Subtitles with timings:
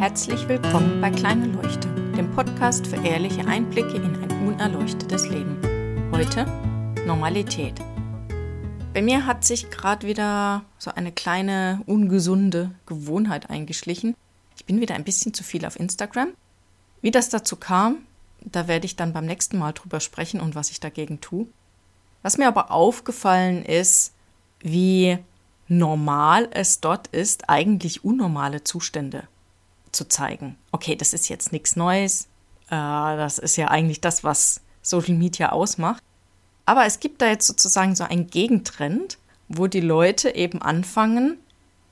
[0.00, 5.58] Herzlich willkommen bei Kleine Leuchte, dem Podcast für ehrliche Einblicke in ein unerleuchtetes Leben.
[6.10, 6.46] Heute
[7.06, 7.74] Normalität.
[8.94, 14.16] Bei mir hat sich gerade wieder so eine kleine ungesunde Gewohnheit eingeschlichen.
[14.56, 16.28] Ich bin wieder ein bisschen zu viel auf Instagram.
[17.02, 17.98] Wie das dazu kam,
[18.40, 21.46] da werde ich dann beim nächsten Mal drüber sprechen und was ich dagegen tue.
[22.22, 24.14] Was mir aber aufgefallen ist,
[24.60, 25.18] wie
[25.68, 29.28] normal es dort ist, eigentlich unnormale Zustände
[29.92, 30.56] zu zeigen.
[30.72, 32.28] Okay, das ist jetzt nichts Neues.
[32.66, 36.02] Äh, das ist ja eigentlich das, was Social Media ausmacht.
[36.66, 39.18] Aber es gibt da jetzt sozusagen so einen Gegentrend,
[39.48, 41.38] wo die Leute eben anfangen,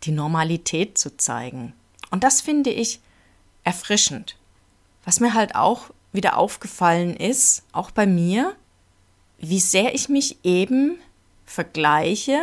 [0.05, 1.73] die Normalität zu zeigen.
[2.11, 3.01] Und das finde ich
[3.65, 4.37] erfrischend.
[5.05, 8.55] Was mir halt auch wieder aufgefallen ist, auch bei mir,
[9.39, 10.99] wie sehr ich mich eben
[11.45, 12.39] vergleiche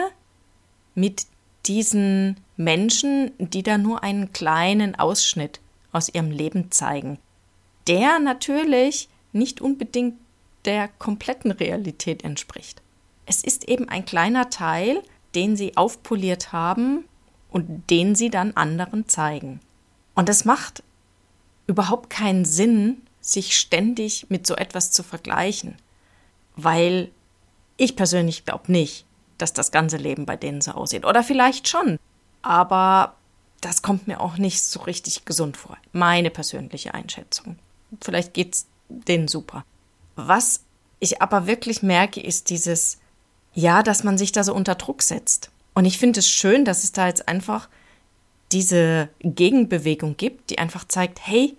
[0.93, 1.25] mit
[1.65, 5.59] diesen Menschen, die da nur einen kleinen Ausschnitt
[5.91, 7.19] aus ihrem Leben zeigen,
[7.87, 10.15] der natürlich nicht unbedingt
[10.65, 12.81] der kompletten Realität entspricht.
[13.25, 15.01] Es ist eben ein kleiner Teil,
[15.35, 17.05] den sie aufpoliert haben
[17.49, 19.59] und den sie dann anderen zeigen.
[20.15, 20.83] Und es macht
[21.67, 25.75] überhaupt keinen Sinn, sich ständig mit so etwas zu vergleichen,
[26.55, 27.11] weil
[27.77, 29.05] ich persönlich glaube nicht,
[29.37, 31.05] dass das ganze Leben bei denen so aussieht.
[31.05, 31.97] Oder vielleicht schon.
[32.45, 33.15] Aber
[33.59, 35.77] das kommt mir auch nicht so richtig gesund vor.
[35.93, 37.57] Meine persönliche Einschätzung.
[38.01, 39.65] Vielleicht geht's denen super.
[40.15, 40.61] Was
[40.99, 42.99] ich aber wirklich merke, ist dieses,
[43.55, 45.49] ja, dass man sich da so unter Druck setzt.
[45.73, 47.67] Und ich finde es schön, dass es da jetzt einfach
[48.51, 51.57] diese Gegenbewegung gibt, die einfach zeigt, hey,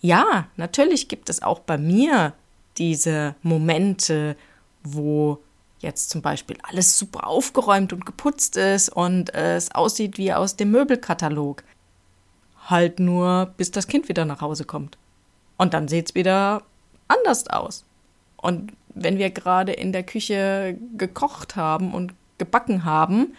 [0.00, 2.34] ja, natürlich gibt es auch bei mir
[2.78, 4.36] diese Momente,
[4.84, 5.40] wo
[5.84, 10.72] jetzt zum Beispiel alles super aufgeräumt und geputzt ist und es aussieht wie aus dem
[10.72, 11.62] Möbelkatalog.
[12.66, 14.98] Halt nur, bis das Kind wieder nach Hause kommt.
[15.56, 16.62] Und dann sieht es wieder
[17.06, 17.84] anders aus.
[18.36, 23.36] Und wenn wir gerade in der Küche gekocht haben und gebacken haben,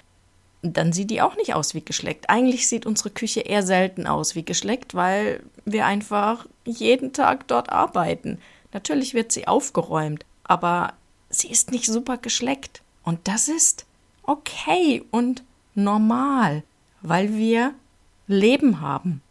[0.62, 2.30] dann sieht die auch nicht aus wie geschleckt.
[2.30, 7.72] Eigentlich sieht unsere Küche eher selten aus wie geschleckt, weil wir einfach jeden Tag dort
[7.72, 8.40] arbeiten.
[8.74, 10.94] Natürlich wird sie aufgeräumt, aber
[11.30, 12.82] sie ist nicht super geschleckt.
[13.04, 13.86] Und das ist
[14.24, 15.44] okay und
[15.76, 16.64] normal,
[17.02, 17.74] weil wir
[18.28, 19.22] Leben haben.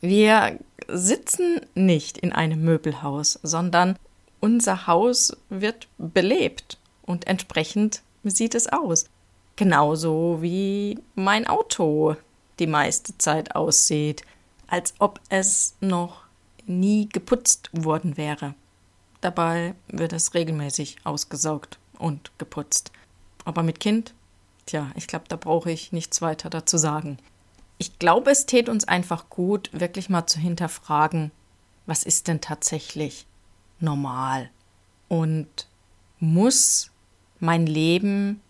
[0.00, 0.58] Wir
[0.88, 3.98] sitzen nicht in einem Möbelhaus, sondern
[4.40, 9.06] unser Haus wird belebt und entsprechend sieht es aus.
[9.56, 12.16] Genauso wie mein Auto
[12.58, 14.22] die meiste Zeit aussieht,
[14.68, 16.22] als ob es noch
[16.66, 18.54] nie geputzt worden wäre.
[19.20, 22.90] Dabei wird es regelmäßig ausgesaugt und geputzt.
[23.44, 24.14] Aber mit Kind,
[24.66, 27.18] tja, ich glaube, da brauche ich nichts weiter dazu sagen.
[27.78, 31.30] Ich glaube, es tät uns einfach gut, wirklich mal zu hinterfragen,
[31.86, 33.26] was ist denn tatsächlich
[33.78, 34.50] normal?
[35.08, 35.66] Und
[36.18, 36.90] muss
[37.40, 38.40] mein Leben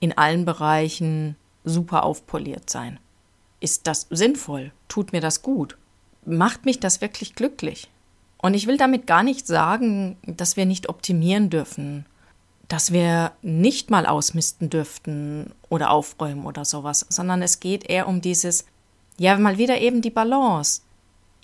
[0.00, 2.98] in allen Bereichen super aufpoliert sein?
[3.60, 4.72] Ist das sinnvoll?
[4.86, 5.76] Tut mir das gut?
[6.24, 7.88] Macht mich das wirklich glücklich?
[8.38, 12.06] Und ich will damit gar nicht sagen, dass wir nicht optimieren dürfen,
[12.68, 18.20] dass wir nicht mal ausmisten dürften oder aufräumen oder sowas, sondern es geht eher um
[18.20, 18.64] dieses,
[19.16, 20.82] ja, mal wieder eben die Balance.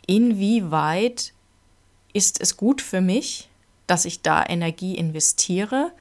[0.06, 1.32] Inwieweit
[2.12, 3.48] ist es gut für mich,
[3.86, 5.92] dass ich da Energie investiere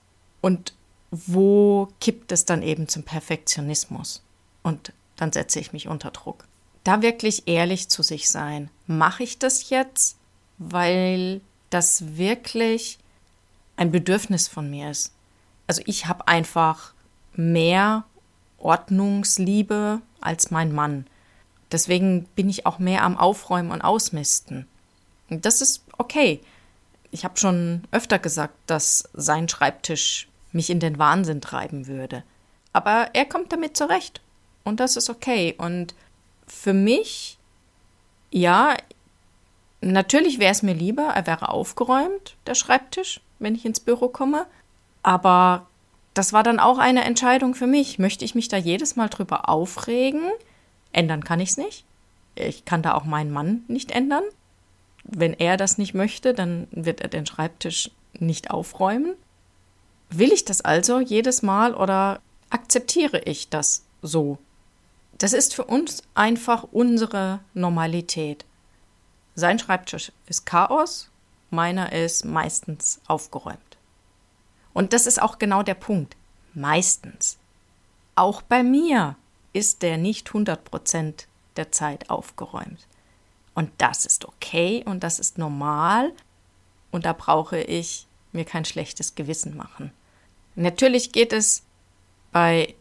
[0.42, 0.74] und
[1.12, 4.24] wo kippt es dann eben zum Perfektionismus?
[4.62, 6.46] Und dann setze ich mich unter Druck.
[6.84, 8.70] Da wirklich ehrlich zu sich sein.
[8.88, 10.18] Mache ich das jetzt,
[10.58, 13.00] weil das wirklich
[13.76, 15.14] ein Bedürfnis von mir ist?
[15.68, 16.94] Also ich habe einfach
[17.36, 18.04] mehr
[18.58, 21.06] Ordnungsliebe als mein Mann.
[21.72, 24.68] Deswegen bin ich auch mehr am Aufräumen und Ausmisten.
[25.30, 26.40] Und das ist okay.
[27.12, 32.24] Ich habe schon öfter gesagt, dass sein Schreibtisch mich in den Wahnsinn treiben würde.
[32.74, 34.22] Aber er kommt damit zurecht.
[34.64, 35.56] Und das ist okay.
[35.58, 35.96] Und
[36.48, 37.38] für mich,
[38.32, 38.76] ja,
[39.92, 44.46] natürlich wäre es mir lieber, er wäre aufgeräumt, der Schreibtisch, wenn ich ins Büro komme.
[45.02, 45.68] Aber
[46.14, 48.00] das war dann auch eine Entscheidung für mich.
[48.00, 50.22] Möchte ich mich da jedes Mal drüber aufregen?
[50.92, 51.86] Ändern kann ich es nicht.
[52.36, 54.24] Ich kann da auch meinen Mann nicht ändern.
[55.04, 59.16] Wenn er das nicht möchte, dann wird er den Schreibtisch nicht aufräumen.
[60.10, 64.38] Will ich das also jedes Mal oder akzeptiere ich das so?
[65.18, 68.46] Das ist für uns einfach unsere Normalität.
[69.36, 71.10] Sein Schreibtisch ist Chaos,
[71.50, 73.78] meiner ist meistens aufgeräumt.
[74.74, 76.16] Und das ist auch genau der Punkt.
[76.54, 77.38] Meistens.
[78.16, 79.16] Auch bei mir
[79.54, 81.26] ist der nicht 100%
[81.56, 82.88] der Zeit aufgeräumt.
[83.56, 86.12] Und das ist okay und das ist normal.
[86.92, 89.92] Und da brauche ich mir kein schlechtes Gewissen machen.
[90.56, 91.64] Natürlich geht es
[92.32, 92.76] bei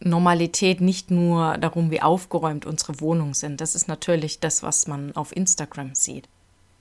[0.00, 3.60] Normalität nicht nur darum, wie aufgeräumt unsere Wohnungen sind.
[3.60, 6.28] Das ist natürlich das, was man auf Instagram sieht.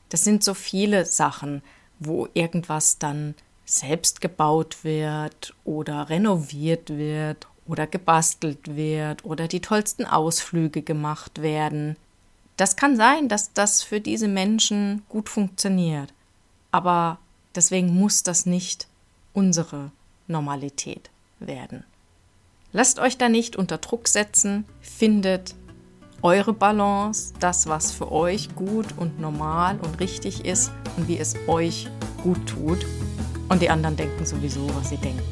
[0.10, 1.62] Das sind so viele Sachen,
[2.00, 3.36] wo irgendwas dann
[3.66, 11.96] selbst gebaut wird oder renoviert wird oder gebastelt wird oder die tollsten Ausflüge gemacht werden.
[12.58, 16.14] Das kann sein, dass das für diese Menschen gut funktioniert,
[16.72, 17.20] aber
[17.56, 18.88] deswegen muss das nicht
[19.34, 19.92] unsere
[20.28, 21.84] Normalität werden.
[22.72, 25.56] Lasst euch da nicht unter Druck setzen, findet
[26.22, 31.36] eure Balance, das, was für euch gut und normal und richtig ist und wie es
[31.48, 31.88] euch
[32.22, 32.86] gut tut.
[33.48, 35.24] Und die anderen denken sowieso, was sie denken.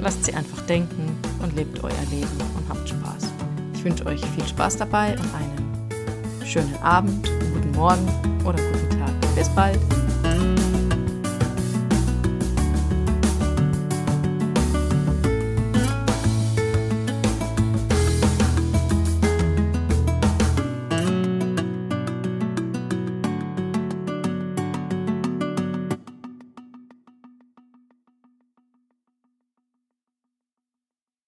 [0.00, 3.28] Lasst sie einfach denken und lebt euer Leben und habt Spaß.
[3.74, 8.08] Ich wünsche euch viel Spaß dabei und einen schönen Abend, guten Morgen
[8.44, 9.34] oder guten Tag.
[9.36, 9.78] Bis bald.